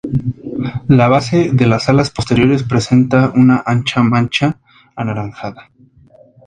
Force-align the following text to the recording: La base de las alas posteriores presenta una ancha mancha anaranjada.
La 0.87 1.07
base 1.09 1.51
de 1.53 1.67
las 1.67 1.87
alas 1.87 2.09
posteriores 2.09 2.63
presenta 2.63 3.31
una 3.35 3.61
ancha 3.63 4.01
mancha 4.01 4.59
anaranjada. 4.95 5.69